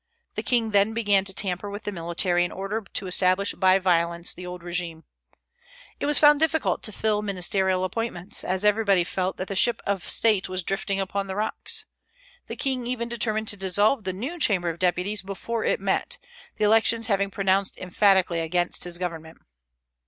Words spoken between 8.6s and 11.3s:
everybody felt that the ship of State was drifting upon